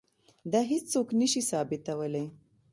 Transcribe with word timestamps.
دا 0.51 0.59
هیڅوک 0.71 1.07
نه 1.19 1.27
شي 1.31 1.41
ثابتولی. 1.49 2.25